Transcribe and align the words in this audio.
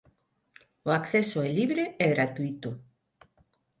O 0.87 0.89
acceso 0.99 1.37
é 1.47 1.49
libre 1.59 1.83
e 2.03 2.05
gratuíto. 2.13 2.69